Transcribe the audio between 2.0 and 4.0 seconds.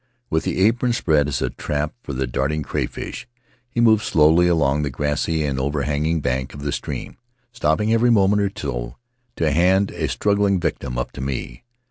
for the darting cray fish, he